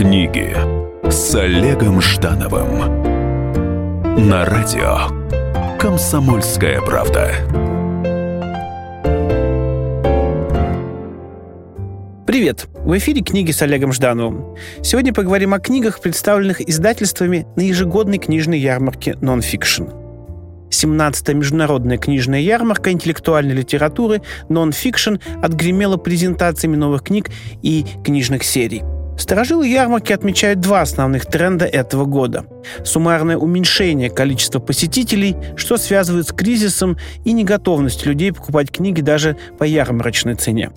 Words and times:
Книги 0.00 0.56
с 1.10 1.34
Олегом 1.34 2.00
Ждановым 2.00 3.02
на 4.30 4.46
радио 4.46 5.76
Комсомольская 5.78 6.80
правда. 6.80 7.34
Привет! 12.26 12.66
В 12.76 12.96
эфире 12.96 13.20
книги 13.20 13.50
с 13.50 13.60
Олегом 13.60 13.92
Ждановым. 13.92 14.56
Сегодня 14.82 15.12
поговорим 15.12 15.52
о 15.52 15.58
книгах, 15.58 16.00
представленных 16.00 16.66
издательствами 16.66 17.46
на 17.56 17.60
ежегодной 17.60 18.16
книжной 18.16 18.58
ярмарке 18.58 19.18
«Нонфикшн». 19.20 19.84
17-я 20.70 21.34
международная 21.34 21.98
книжная 21.98 22.40
ярмарка 22.40 22.90
интеллектуальной 22.90 23.54
литературы 23.54 24.22
«Нонфикшн» 24.48 25.16
отгремела 25.42 25.98
презентациями 25.98 26.76
новых 26.76 27.02
книг 27.02 27.28
и 27.60 27.84
книжных 28.02 28.44
серий. 28.44 28.82
Сторожилы 29.20 29.68
ярмарки 29.68 30.14
отмечают 30.14 30.60
два 30.60 30.80
основных 30.80 31.26
тренда 31.26 31.66
этого 31.66 32.06
года. 32.06 32.46
Суммарное 32.84 33.36
уменьшение 33.36 34.08
количества 34.08 34.60
посетителей, 34.60 35.36
что 35.56 35.76
связывают 35.76 36.28
с 36.28 36.32
кризисом 36.32 36.96
и 37.26 37.32
неготовностью 37.32 38.08
людей 38.08 38.32
покупать 38.32 38.72
книги 38.72 39.02
даже 39.02 39.36
по 39.58 39.64
ярмарочной 39.64 40.36
цене. 40.36 40.70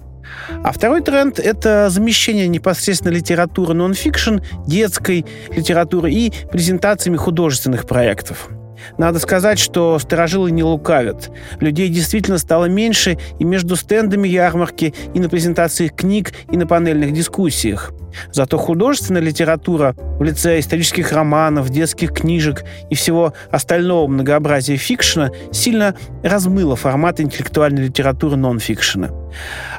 А 0.62 0.74
второй 0.74 1.02
тренд– 1.02 1.40
это 1.40 1.90
замещение 1.90 2.50
непосредственно 2.50 3.14
литературы 3.14 3.74
нон-фикшн 3.74 4.40
детской 4.68 5.26
литературы 5.56 6.12
и 6.12 6.34
презентациями 6.52 7.16
художественных 7.16 7.88
проектов– 7.88 8.50
надо 8.98 9.20
сказать, 9.20 9.60
что 9.60 10.00
сторожилы 10.00 10.52
не 10.52 10.64
лукавят. 10.64 11.32
Людей 11.60 11.90
действительно 11.90 12.38
стало 12.38 12.66
меньше 12.66 13.18
и 13.40 13.44
между 13.44 13.76
стендами 13.76 14.28
ярмарки, 14.28 14.94
и 15.14 15.20
на 15.20 15.30
презентациях 15.30 15.96
книг, 15.96 16.34
и 16.52 16.58
на 16.58 16.68
панельных 16.68 17.14
дискуссиях. 17.14 17.94
Зато 18.32 18.58
художественная 18.58 19.22
литература 19.22 19.96
в 19.98 20.24
лице 20.24 20.60
исторических 20.60 21.12
романов, 21.12 21.70
детских 21.70 22.14
книжек 22.14 22.64
и 22.90 22.96
всего 22.96 23.34
остального 23.52 24.08
многообразия 24.08 24.78
фикшена 24.78 25.32
сильно 25.52 25.96
размыла 26.24 26.76
формат 26.76 27.20
интеллектуальной 27.20 27.86
литературы 27.86 28.36
нон-фикшена. 28.36 29.10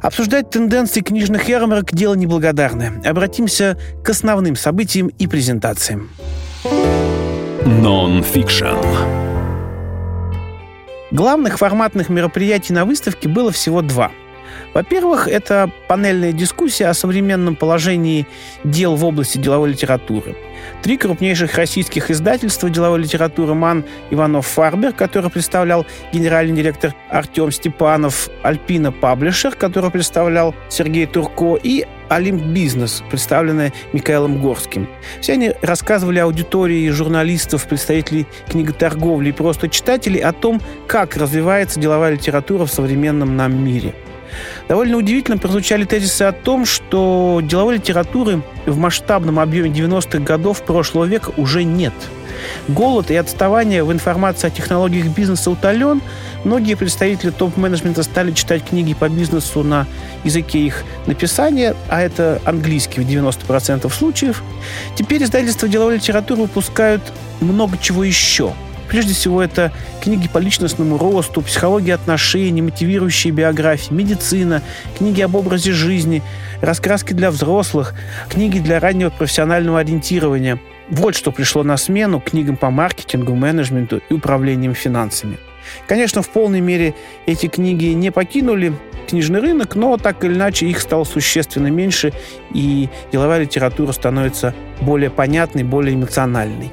Обсуждать 0.02 0.50
тенденции 0.50 1.00
книжных 1.00 1.48
ярмарок– 1.48 1.90
дело 1.92 2.14
неблагодарное. 2.14 3.00
Обратимся 3.04 3.78
к 4.02 4.10
основным 4.10 4.56
событиям 4.56 5.08
и 5.08 5.26
презентациям. 5.26 6.10
Нон-фикшн. 7.66 8.76
Главных 11.10 11.56
форматных 11.56 12.10
мероприятий 12.10 12.74
на 12.74 12.84
выставке 12.84 13.26
было 13.26 13.50
всего 13.52 13.80
два. 13.80 14.12
Во-первых, 14.72 15.28
это 15.28 15.70
панельная 15.88 16.32
дискуссия 16.32 16.86
о 16.86 16.94
современном 16.94 17.56
положении 17.56 18.26
дел 18.64 18.96
в 18.96 19.04
области 19.04 19.38
деловой 19.38 19.70
литературы. 19.70 20.36
Три 20.82 20.96
крупнейших 20.96 21.54
российских 21.56 22.10
издательства 22.10 22.70
деловой 22.70 23.00
литературы 23.00 23.54
Манн, 23.54 23.84
Иванов 24.10 24.46
и 24.46 24.52
Фербер, 24.52 24.92
который 24.92 25.30
представлял 25.30 25.86
генеральный 26.12 26.56
директор 26.56 26.94
Артем 27.10 27.50
Степанов, 27.50 28.28
Альпина 28.42 28.92
Паблишер, 28.92 29.54
который 29.54 29.90
представлял 29.90 30.54
Сергей 30.68 31.06
Турко, 31.06 31.56
и 31.62 31.86
Олимп 32.08 32.42
Бизнес, 32.44 33.02
представленная 33.10 33.72
Михаилом 33.92 34.40
Горским. 34.40 34.88
Все 35.20 35.34
они 35.34 35.52
рассказывали 35.62 36.18
аудитории 36.18 36.88
журналистов, 36.90 37.66
представителей 37.66 38.26
книготорговли 38.48 39.30
и 39.30 39.32
просто 39.32 39.68
читателей 39.68 40.20
о 40.20 40.32
том, 40.32 40.60
как 40.86 41.16
развивается 41.16 41.80
деловая 41.80 42.12
литература 42.12 42.66
в 42.66 42.70
современном 42.70 43.36
нам 43.36 43.64
мире. 43.64 43.94
Довольно 44.68 44.96
удивительно 44.96 45.38
прозвучали 45.38 45.84
тезисы 45.84 46.22
о 46.22 46.32
том, 46.32 46.66
что 46.66 47.40
деловой 47.42 47.76
литературы 47.76 48.42
в 48.66 48.76
масштабном 48.76 49.38
объеме 49.38 49.70
90-х 49.70 50.18
годов 50.20 50.62
прошлого 50.62 51.04
века 51.04 51.32
уже 51.36 51.64
нет– 51.64 51.94
Голод 52.68 53.10
и 53.10 53.16
отставание 53.16 53.84
в 53.84 53.92
информации 53.92 54.48
о 54.48 54.50
технологиях 54.50 55.06
бизнеса 55.08 55.50
утолен. 55.50 56.00
Многие 56.44 56.74
представители 56.74 57.30
топ-менеджмента 57.30 58.02
стали 58.02 58.32
читать 58.32 58.64
книги 58.64 58.94
по 58.94 59.08
бизнесу 59.08 59.62
на 59.62 59.86
языке 60.24 60.60
их 60.60 60.84
написания, 61.06 61.74
а 61.88 62.00
это 62.00 62.40
английский 62.44 63.00
в 63.00 63.08
90% 63.08 63.90
случаев. 63.92 64.42
Теперь 64.94 65.22
издательства 65.22 65.68
деловой 65.68 65.96
литературы 65.96 66.42
выпускают 66.42 67.02
много 67.40 67.78
чего 67.78 68.04
еще. 68.04 68.52
Прежде 68.88 69.14
всего, 69.14 69.42
это 69.42 69.72
книги 70.02 70.28
по 70.28 70.38
личностному 70.38 70.98
росту, 70.98 71.42
психология 71.42 71.94
отношений, 71.94 72.62
мотивирующие 72.62 73.32
биографии, 73.32 73.92
медицина, 73.92 74.62
книги 74.96 75.20
об 75.22 75.34
образе 75.34 75.72
жизни, 75.72 76.22
раскраски 76.60 77.12
для 77.12 77.30
взрослых, 77.30 77.94
книги 78.28 78.58
для 78.58 78.80
раннего 78.80 79.10
профессионального 79.10 79.80
ориентирования– 79.80 80.60
вот 80.90 81.14
что 81.14 81.32
пришло 81.32 81.62
на 81.62 81.76
смену 81.76 82.20
книгам 82.20 82.56
по 82.56 82.70
маркетингу, 82.70 83.34
менеджменту 83.34 84.02
и 84.08 84.14
управлению 84.14 84.74
финансами. 84.74 85.38
Конечно, 85.88 86.20
в 86.20 86.28
полной 86.28 86.60
мере 86.60 86.94
эти 87.26 87.46
книги 87.46 87.86
не 87.86 88.10
покинули 88.10 88.74
книжный 89.08 89.40
рынок, 89.40 89.76
но 89.76 89.96
так 89.96 90.22
или 90.24 90.34
иначе 90.34 90.66
их 90.66 90.80
стало 90.80 91.04
существенно 91.04 91.68
меньше, 91.68 92.12
и 92.52 92.90
деловая 93.12 93.40
литература 93.40 93.92
становится 93.92 94.54
более 94.82 95.10
понятной, 95.10 95.64
более 95.64 95.94
эмоциональной. 95.94 96.70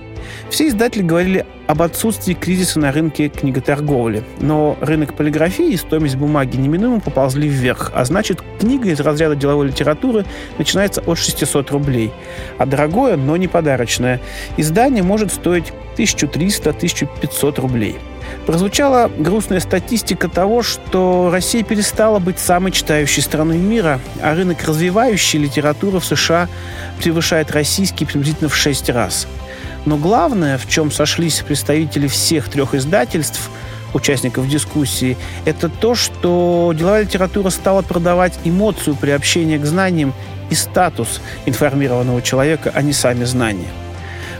Все 0.49 0.67
издатели 0.67 1.01
говорили 1.01 1.45
об 1.67 1.81
отсутствии 1.81 2.33
кризиса 2.33 2.79
на 2.79 2.91
рынке 2.91 3.29
книготорговли, 3.29 4.23
но 4.39 4.77
рынок 4.81 5.13
полиграфии 5.15 5.71
и 5.71 5.77
стоимость 5.77 6.17
бумаги 6.17 6.57
неминуемо 6.57 6.99
поползли 6.99 7.47
вверх, 7.47 7.91
а 7.95 8.03
значит, 8.03 8.43
книга 8.59 8.89
из 8.89 8.99
разряда 8.99 9.35
деловой 9.35 9.67
литературы 9.67 10.25
начинается 10.57 11.01
от 11.01 11.17
600 11.17 11.71
рублей, 11.71 12.11
а 12.57 12.65
дорогое, 12.65 13.15
но 13.15 13.37
не 13.37 13.47
подарочное. 13.47 14.19
Издание 14.57 15.03
может 15.03 15.31
стоить 15.31 15.71
1300-1500 15.97 17.61
рублей. 17.61 17.95
Прозвучала 18.45 19.09
грустная 19.17 19.59
статистика 19.59 20.27
того, 20.27 20.63
что 20.63 21.29
Россия 21.31 21.63
перестала 21.63 22.19
быть 22.19 22.39
самой 22.39 22.71
читающей 22.71 23.21
страной 23.21 23.57
мира, 23.57 23.99
а 24.21 24.35
рынок 24.35 24.63
развивающей 24.65 25.39
литературы 25.39 25.99
в 25.99 26.05
США 26.05 26.49
превышает 26.99 27.51
российский 27.51 28.05
приблизительно 28.05 28.49
в 28.49 28.55
6 28.55 28.89
раз– 28.89 29.27
но 29.85 29.97
главное, 29.97 30.57
в 30.57 30.67
чем 30.67 30.91
сошлись 30.91 31.39
представители 31.39 32.07
всех 32.07 32.49
трех 32.49 32.75
издательств, 32.75 33.49
участников 33.93 34.47
дискуссии, 34.47 35.17
это 35.45 35.67
то, 35.67 35.95
что 35.95 36.73
деловая 36.75 37.03
литература 37.03 37.49
стала 37.49 37.81
продавать 37.81 38.39
эмоцию 38.43 38.95
приобщения 38.95 39.57
к 39.57 39.65
знаниям 39.65 40.13
и 40.49 40.55
статус 40.55 41.21
информированного 41.45 42.21
человека, 42.21 42.71
а 42.73 42.81
не 42.81 42.93
сами 42.93 43.25
знания. 43.25 43.67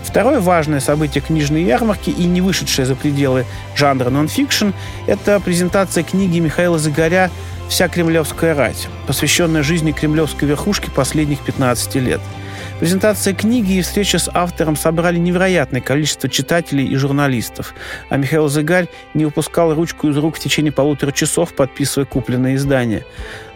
Второе 0.04 0.40
важное 0.40 0.80
событие 0.80 1.22
книжной 1.22 1.64
ярмарки 1.64 2.10
и 2.10 2.26
не 2.26 2.42
вышедшее 2.42 2.86
за 2.86 2.96
пределы 2.96 3.46
жанра 3.76 4.10
нон-фикшн– 4.10 4.70
это 5.08 5.40
презентация 5.40 6.04
книги 6.04 6.40
Михаила 6.40 6.80
Загоря 6.80 7.30
«Вся 7.70 7.88
кремлевская 7.88 8.56
рать», 8.56 8.88
посвященная 9.08 9.64
жизни 9.64 9.92
кремлевской 9.92 10.48
верхушки 10.48 10.90
последних 10.90 11.40
15 11.42 11.96
лет– 11.96 12.22
Презентация 12.80 13.34
книги 13.34 13.74
и 13.74 13.82
встреча 13.82 14.18
с 14.18 14.30
автором 14.34 14.76
собрали 14.76 15.18
невероятное 15.18 15.82
количество 15.82 16.30
читателей 16.30 16.86
и 16.86 16.96
журналистов, 16.96 17.76
а 18.10 18.18
Михаил 18.18 18.48
Зыгарь 18.48 18.88
не 19.14 19.26
выпускал 19.26 19.74
ручку 19.74 20.08
из 20.10 20.18
рук 20.18 20.38
в 20.38 20.40
течение 20.40 20.72
полутора 20.72 21.12
часов, 21.12 21.54
подписывая 21.54 22.06
купленное 22.06 22.56
издание. 22.56 23.06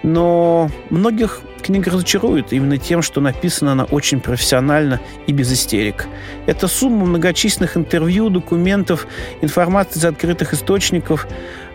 Но 0.04 0.70
многих 0.92 1.42
книга 1.64 1.90
разочарует 1.90 2.54
именно 2.54 2.78
тем, 2.78 3.02
что 3.02 3.22
написана 3.22 3.72
она 3.72 3.86
очень 3.86 4.20
профессионально 4.20 5.02
и 5.26 5.34
без 5.34 5.52
истерик. 5.52 6.08
Это 6.46 6.68
сумма 6.68 7.08
многочисленных 7.08 7.76
интервью, 7.76 8.30
документов, 8.30 9.08
информации 9.42 9.98
из 9.98 10.06
открытых 10.06 10.54
источников. 10.54 11.28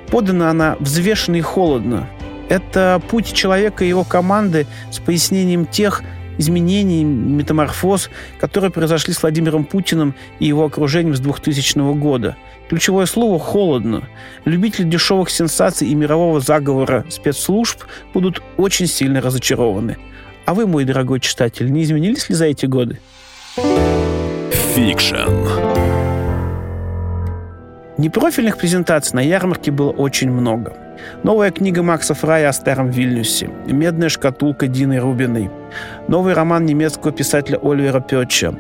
Подана 0.09 0.51
она 0.51 0.77
взвешенно 0.79 1.37
и 1.37 1.41
холодно. 1.41 2.09
Это 2.49 3.03
путь 3.09 3.33
человека 3.33 3.85
и 3.85 3.89
его 3.89 4.05
команды 4.05 4.67
с 4.93 4.99
пояснением 5.01 5.67
тех, 5.67 6.03
изменений, 6.39 7.05
метаморфоз, 7.05 8.11
которые 8.39 8.71
произошли 8.71 9.13
с 9.13 9.23
Владимиром 9.23 9.65
Путиным 9.65 10.15
и 10.39 10.47
его 10.47 10.65
окружением 10.65 11.15
с 11.15 11.21
2000 11.21 11.95
года. 11.95 12.37
Ключевое 12.69 13.07
слово 13.07 13.39
«холодно». 13.39 14.09
Любители 14.45 14.85
дешевых 14.85 15.31
сенсаций 15.31 15.89
и 15.89 15.95
мирового 15.95 16.41
заговора 16.41 17.05
спецслужб 17.09 17.83
будут 18.15 18.43
очень 18.57 18.87
сильно 18.87 19.21
разочарованы. 19.21 19.97
А 20.47 20.55
вы, 20.55 20.67
мой 20.67 20.85
дорогой 20.85 21.21
читатель, 21.21 21.71
не 21.71 21.83
изменились 21.83 22.29
ли 22.29 22.35
за 22.35 22.47
эти 22.47 22.67
годы? 22.67 23.01
Фикшн. 24.75 25.70
Непрофильных 28.01 28.57
презентаций 28.57 29.15
на 29.15 29.21
ярмарке 29.21 29.71
было 29.71 29.91
очень 29.91 30.31
много. 30.31 30.73
Новая 31.23 31.51
книга 31.51 31.83
Макса 31.83 32.15
Фрая 32.15 32.49
о 32.49 32.53
Старом 32.55 32.89
Вильнюсе, 32.89 33.51
«Медная 33.67 34.09
шкатулка» 34.09 34.69
Дины 34.69 34.97
Рубиной, 34.97 35.51
новый 36.09 36.33
роман 36.33 36.65
немецкого 36.65 37.13
писателя 37.13 37.59
Оливера 37.63 38.01
Петча. 38.01 38.55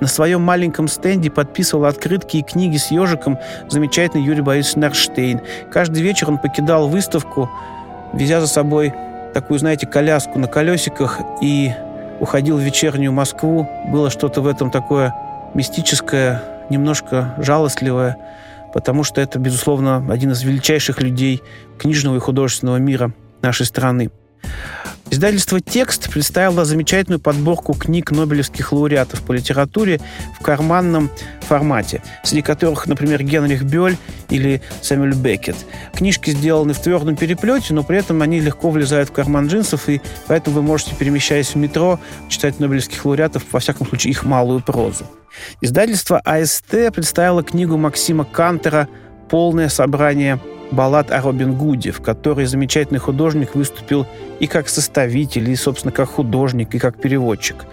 На 0.00 0.06
своем 0.06 0.40
маленьком 0.40 0.88
стенде 0.88 1.30
подписывал 1.30 1.84
открытки 1.84 2.38
и 2.38 2.42
книги 2.42 2.78
с 2.78 2.90
ежиком 2.90 3.38
замечательный 3.68 4.24
Юрий 4.24 4.40
Борисович 4.40 4.76
Нарштейн. 4.76 5.42
Каждый 5.70 6.02
вечер 6.02 6.30
он 6.30 6.38
покидал 6.38 6.88
выставку, 6.88 7.50
везя 8.14 8.40
за 8.40 8.46
собой 8.46 8.94
такую, 9.34 9.58
знаете, 9.58 9.86
коляску 9.86 10.38
на 10.38 10.46
колесиках 10.46 11.20
и 11.42 11.74
уходил 12.20 12.56
в 12.56 12.60
вечернюю 12.60 13.12
Москву. 13.12 13.68
Было 13.88 14.08
что-то 14.08 14.40
в 14.40 14.46
этом 14.46 14.70
такое 14.70 15.14
мистическое, 15.52 16.40
немножко 16.70 17.34
жалостливое, 17.36 18.16
потому 18.72 19.04
что 19.04 19.20
это, 19.20 19.38
безусловно, 19.38 20.06
один 20.10 20.32
из 20.32 20.42
величайших 20.42 21.00
людей 21.00 21.42
книжного 21.78 22.16
и 22.16 22.20
художественного 22.20 22.76
мира 22.76 23.12
нашей 23.42 23.66
страны. 23.66 24.10
Издательство 25.10 25.58
«Текст» 25.60 26.10
представило 26.10 26.66
замечательную 26.66 27.18
подборку 27.18 27.72
книг 27.72 28.10
нобелевских 28.10 28.72
лауреатов 28.72 29.22
по 29.22 29.32
литературе 29.32 30.00
в 30.38 30.42
карманном 30.42 31.10
формате, 31.40 32.02
среди 32.22 32.42
которых, 32.42 32.86
например, 32.86 33.22
Генрих 33.22 33.62
Бёль 33.62 33.96
или 34.28 34.60
Сэмюэль 34.82 35.14
Беккет. 35.14 35.56
Книжки 35.94 36.30
сделаны 36.30 36.74
в 36.74 36.80
твердом 36.80 37.16
переплете, 37.16 37.72
но 37.72 37.82
при 37.82 37.98
этом 37.98 38.20
они 38.20 38.38
легко 38.38 38.68
влезают 38.70 39.08
в 39.08 39.12
карман 39.12 39.46
джинсов, 39.46 39.88
и 39.88 40.02
поэтому 40.26 40.56
вы 40.56 40.62
можете, 40.62 40.94
перемещаясь 40.94 41.54
в 41.54 41.56
метро, 41.56 41.98
читать 42.28 42.60
нобелевских 42.60 43.02
лауреатов, 43.04 43.44
во 43.50 43.60
всяком 43.60 43.88
случае, 43.88 44.10
их 44.10 44.24
малую 44.24 44.60
прозу. 44.60 45.06
Издательство 45.62 46.18
АСТ 46.18 46.92
представило 46.94 47.42
книгу 47.42 47.78
Максима 47.78 48.24
Кантера 48.24 48.88
«Полное 49.30 49.70
собрание 49.70 50.38
баллад 50.70 51.10
о 51.10 51.20
Робин 51.20 51.54
Гуде, 51.54 51.90
в 51.90 52.00
которой 52.00 52.46
замечательный 52.46 52.98
художник 52.98 53.54
выступил 53.54 54.06
и 54.40 54.46
как 54.46 54.68
составитель, 54.68 55.50
и, 55.50 55.56
собственно, 55.56 55.92
как 55.92 56.08
художник, 56.08 56.74
и 56.74 56.78
как 56.78 57.00
переводчик. 57.00 57.66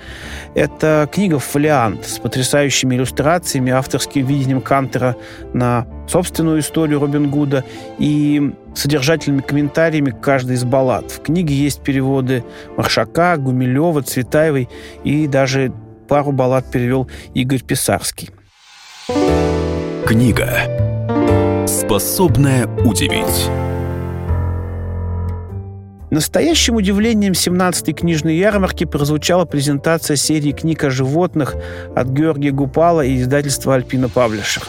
Это 0.53 1.07
книга 1.11 1.39
«Фолиант» 1.39 2.05
с 2.05 2.19
потрясающими 2.19 2.95
иллюстрациями, 2.95 3.71
авторским 3.71 4.25
видением 4.25 4.61
Кантера 4.61 5.15
на 5.53 5.85
собственную 6.07 6.59
историю 6.59 6.99
Робин 6.99 7.29
Гуда 7.29 7.63
и 7.97 8.53
содержательными 8.73 9.41
комментариями 9.41 10.11
к 10.11 10.21
каждой 10.21 10.55
из 10.55 10.63
баллад. 10.63 11.11
В 11.11 11.21
книге 11.21 11.53
есть 11.53 11.81
переводы 11.81 12.43
Маршака, 12.77 13.37
Гумилева, 13.37 14.01
Цветаевой 14.01 14.69
и 15.03 15.27
даже 15.27 15.71
пару 16.07 16.31
баллад 16.31 16.69
перевел 16.71 17.09
Игорь 17.33 17.63
Писарский. 17.63 18.29
Книга 20.05 20.84
способная 21.85 22.67
удивить. 22.83 23.47
Настоящим 26.09 26.77
удивлением 26.77 27.33
17-й 27.33 27.93
книжной 27.93 28.37
ярмарки 28.37 28.85
прозвучала 28.85 29.45
презентация 29.45 30.15
серии 30.15 30.51
книг 30.51 30.83
о 30.83 30.89
животных 30.89 31.55
от 31.95 32.07
Георгия 32.07 32.49
Гупала 32.49 33.05
и 33.05 33.17
издательства 33.17 33.75
«Альпина 33.75 34.09
Паблишер». 34.09 34.63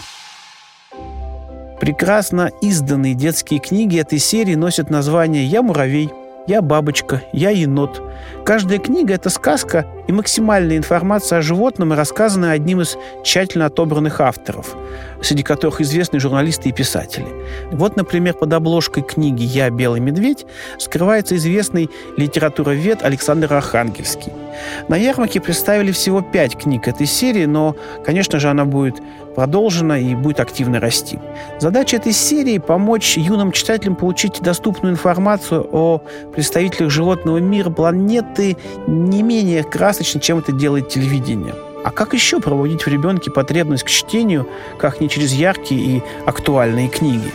Прекрасно 1.80 2.50
изданные 2.60 3.14
детские 3.14 3.60
книги 3.60 3.98
этой 3.98 4.18
серии 4.18 4.54
носят 4.54 4.90
название 4.90 5.46
«Я 5.46 5.62
муравей», 5.62 6.10
«Я 6.46 6.62
бабочка», 6.62 7.22
«Я 7.32 7.50
енот». 7.50 8.02
Каждая 8.44 8.78
книга– 8.78 9.14
это 9.14 9.30
сказка 9.30 9.84
и 10.06 10.12
максимальная 10.12 10.76
информация 10.76 11.38
о 11.38 11.42
животном, 11.42 11.92
рассказанная 11.92 12.52
одним 12.52 12.80
из 12.80 12.96
тщательно 13.24 13.66
отобранных 13.66 14.20
авторов, 14.20 14.76
среди 15.20 15.42
которых 15.42 15.80
известные 15.80 16.20
журналисты 16.20 16.68
и 16.68 16.72
писатели. 16.72 17.26
Вот, 17.72 17.96
например, 17.96 18.34
под 18.34 18.52
обложкой 18.52 19.02
книги 19.02 19.42
«Я 19.42 19.70
белый 19.70 20.00
медведь» 20.00 20.46
скрывается 20.78 21.34
известный 21.36 21.90
литературовед 22.16 23.02
Александр 23.02 23.52
Архангельский. 23.52 24.32
На 24.88 24.96
ярмарке 24.96 25.40
представили 25.40 25.92
всего 25.92 26.22
пять 26.22 26.56
книг 26.56 26.88
этой 26.88 27.06
серии, 27.06 27.46
но, 27.46 27.76
конечно 28.04 28.38
же, 28.38 28.48
она 28.48 28.64
будет 28.64 29.02
продолжена 29.34 29.98
и 29.98 30.14
будет 30.14 30.40
активно 30.40 30.80
расти. 30.80 31.18
Задача 31.58 31.96
этой 31.96 32.12
серии– 32.12 32.58
помочь 32.66 33.16
юным 33.16 33.52
читателям 33.52 33.94
получить 33.94 34.40
доступную 34.40 34.94
информацию 34.94 35.68
о 35.70 36.02
представителях 36.32 36.90
животного 36.90 37.38
мира 37.38 37.70
планеты 37.70 38.56
не 38.86 39.22
менее 39.22 39.62
красочно, 39.62 40.20
чем 40.20 40.38
это 40.38 40.52
делает 40.52 40.88
телевидение. 40.88 41.54
А 41.84 41.90
как 41.90 42.14
еще 42.14 42.40
проводить 42.40 42.82
в 42.82 42.88
ребенке 42.88 43.30
потребность 43.30 43.84
к 43.84 43.88
чтению, 43.88 44.48
как 44.78 45.00
не 45.00 45.08
через 45.08 45.32
яркие 45.32 45.80
и 45.80 46.02
актуальные 46.24 46.88
книги? 46.88 47.30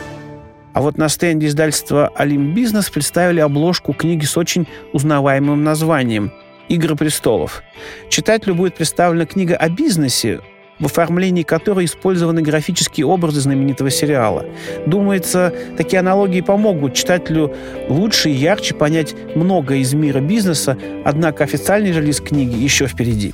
А 0.74 0.82
вот 0.82 0.98
на 0.98 1.10
стенде 1.10 1.48
издательства 1.48 2.12
«Алим 2.16 2.54
Бизнес» 2.54 2.90
представили 2.90 3.40
обложку 3.40 3.94
книги 3.94 4.26
с 4.26 4.38
очень 4.38 4.68
узнаваемым 4.94 5.64
названием 5.64 6.32
«Игры 6.72 6.96
престолов». 6.96 7.64
Читателю 8.10 8.56
будет 8.56 8.76
представлена 8.76 9.26
книга 9.26 9.58
о 9.58 9.68
бизнесе, 9.68 10.40
в 10.80 10.86
оформлении 10.86 11.44
которой 11.44 11.84
использованы 11.84 12.42
графические 12.42 13.06
образы 13.06 13.42
знаменитого 13.42 13.90
сериала. 13.90 14.46
Думается, 14.86 15.54
такие 15.78 16.00
аналогии 16.00 16.40
помогут 16.40 16.94
читателю 16.94 17.54
лучше 17.90 18.30
и 18.30 18.34
ярче 18.34 18.74
понять 18.74 19.14
многое 19.36 19.80
из 19.80 19.94
мира 19.94 20.22
бизнеса, 20.22 20.78
однако 21.04 21.44
официальный 21.44 21.92
релиз 21.92 22.22
книги 22.22 22.56
еще 22.56 22.88
впереди. 22.88 23.34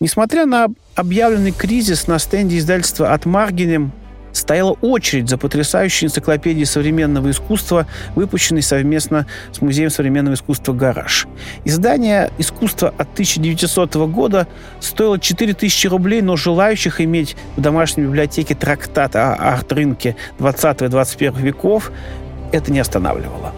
Несмотря 0.00 0.46
на 0.46 0.68
объявленный 0.94 1.52
кризис 1.52 2.06
на 2.06 2.18
стенде 2.18 2.56
издательства 2.56 3.12
от 3.12 3.26
Маргинем 3.26 3.92
стояла 4.32 4.76
очередь 4.80 5.28
за 5.28 5.38
потрясающей 5.38 6.06
энциклопедией 6.06 6.66
современного 6.66 7.30
искусства, 7.30 7.86
выпущенной 8.14 8.62
совместно 8.62 9.26
с 9.52 9.60
Музеем 9.60 9.90
современного 9.90 10.34
искусства 10.34 10.72
«Гараж». 10.72 11.26
Издание 11.64 12.30
«Искусство» 12.38 12.88
от 12.96 13.12
1900 13.12 13.94
года 14.08 14.46
стоило 14.80 15.18
4000 15.18 15.86
рублей, 15.88 16.22
но 16.22 16.36
желающих 16.36 17.00
иметь 17.00 17.36
в 17.56 17.60
домашней 17.60 18.04
библиотеке 18.04 18.54
трактат 18.54 19.16
о 19.16 19.34
арт-рынке 19.34 20.16
20 20.38 20.82
и 20.82 20.88
21 20.88 21.42
веков 21.42 21.92
это 22.52 22.72
не 22.72 22.80
останавливало. 22.80 23.52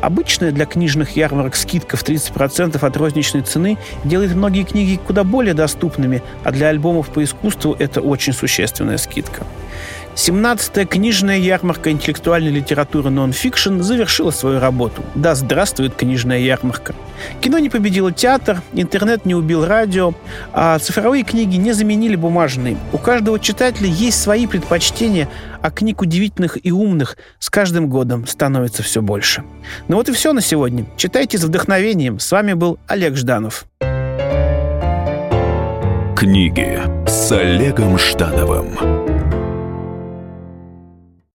Обычная 0.00 0.52
для 0.52 0.64
книжных 0.64 1.16
ярмарок 1.16 1.56
скидка 1.56 1.96
в 1.96 2.04
30% 2.04 2.78
от 2.84 2.96
розничной 2.96 3.42
цены 3.42 3.78
делает 4.04 4.34
многие 4.34 4.62
книги 4.62 4.98
куда 5.04 5.24
более 5.24 5.54
доступными, 5.54 6.22
а 6.44 6.52
для 6.52 6.68
альбомов 6.68 7.08
по 7.08 7.22
искусству 7.24 7.74
это 7.76 8.00
очень 8.00 8.32
существенная 8.32 8.96
скидка. 8.96 9.44
17-я 10.18 10.84
книжная 10.84 11.38
ярмарка 11.38 11.92
интеллектуальной 11.92 12.50
литературы 12.50 13.08
нон-фикшн 13.08 13.82
завершила 13.82 14.32
свою 14.32 14.58
работу. 14.58 15.04
Да 15.14 15.36
здравствует 15.36 15.94
книжная 15.94 16.40
ярмарка. 16.40 16.92
Кино 17.40 17.60
не 17.60 17.70
победило 17.70 18.10
театр, 18.10 18.60
интернет 18.72 19.24
не 19.26 19.36
убил 19.36 19.64
радио, 19.64 20.14
а 20.52 20.76
цифровые 20.80 21.22
книги 21.22 21.54
не 21.54 21.72
заменили 21.72 22.16
бумажные. 22.16 22.76
У 22.92 22.98
каждого 22.98 23.38
читателя 23.38 23.86
есть 23.86 24.20
свои 24.20 24.48
предпочтения, 24.48 25.28
а 25.62 25.70
книг 25.70 26.02
удивительных 26.02 26.58
и 26.60 26.72
умных 26.72 27.16
с 27.38 27.48
каждым 27.48 27.88
годом 27.88 28.26
становится 28.26 28.82
все 28.82 29.00
больше. 29.00 29.44
Ну 29.86 29.98
вот 29.98 30.08
и 30.08 30.12
все 30.12 30.32
на 30.32 30.40
сегодня. 30.40 30.84
Читайте 30.96 31.38
с 31.38 31.44
вдохновением. 31.44 32.18
С 32.18 32.32
вами 32.32 32.54
был 32.54 32.80
Олег 32.88 33.14
Жданов. 33.14 33.66
Книги 36.16 36.80
с 37.06 37.30
Олегом 37.30 37.96
Ждановым. 37.96 38.97